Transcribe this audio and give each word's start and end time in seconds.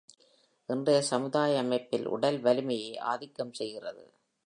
இன்றைய 0.69 1.01
சமுதாய 1.01 1.59
அமைப்பில் 1.59 2.07
உடல் 2.07 2.39
வலிமைமே 2.43 2.99
ஆதிக்கம் 3.03 3.53
செய்கிறது. 3.53 4.03